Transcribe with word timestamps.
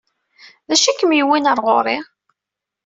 D 0.67 0.69
acu 0.75 0.87
i 0.89 0.93
ken-yewwin 0.99 1.49
ɣer 1.49 1.59
ɣur-i? 1.65 1.97